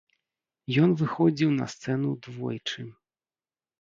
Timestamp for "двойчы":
2.29-2.89